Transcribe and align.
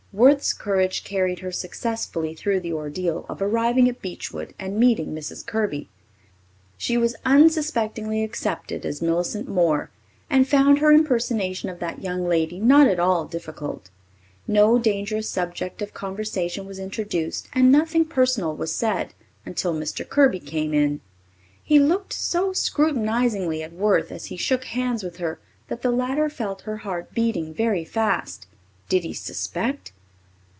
Worth's 0.13 0.51
courage 0.51 1.05
carried 1.05 1.39
her 1.39 1.53
successfully 1.53 2.35
through 2.35 2.59
the 2.59 2.73
ordeal 2.73 3.25
of 3.29 3.41
arriving 3.41 3.87
at 3.87 4.01
Beechwood 4.01 4.53
and 4.59 4.77
meeting 4.77 5.15
Mrs. 5.15 5.45
Kirby. 5.45 5.87
She 6.77 6.97
was 6.97 7.15
unsuspectingly 7.23 8.21
accepted 8.21 8.85
as 8.85 9.01
Millicent 9.01 9.47
Moore, 9.47 9.89
and 10.29 10.45
found 10.45 10.79
her 10.79 10.91
impersonation 10.91 11.69
of 11.69 11.79
that 11.79 12.01
young 12.03 12.27
lady 12.27 12.59
not 12.59 12.87
at 12.87 12.99
all 12.99 13.23
difficult. 13.23 13.89
No 14.45 14.77
dangerous 14.77 15.29
subject 15.29 15.81
of 15.81 15.93
conversation 15.93 16.65
was 16.65 16.77
introduced 16.77 17.47
and 17.53 17.71
nothing 17.71 18.03
personal 18.03 18.53
was 18.53 18.75
said 18.75 19.13
until 19.45 19.73
Mr. 19.73 20.05
Kirby 20.07 20.41
came 20.41 20.73
in. 20.73 20.99
He 21.63 21.79
looked 21.79 22.11
so 22.11 22.51
scrutinizingly 22.51 23.63
at 23.63 23.71
Worth 23.71 24.11
as 24.11 24.25
he 24.25 24.35
shook 24.35 24.65
hands 24.65 25.03
with 25.05 25.17
her 25.17 25.39
that 25.69 25.83
the 25.83 25.91
latter 25.91 26.27
felt 26.29 26.63
her 26.63 26.77
heart 26.79 27.13
beating 27.13 27.53
very 27.53 27.85
fast. 27.85 28.45
Did 28.89 29.05
he 29.05 29.13
suspect? 29.13 29.93